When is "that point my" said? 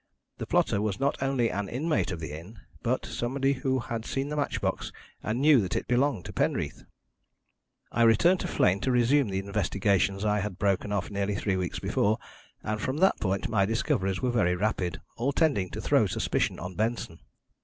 12.97-13.63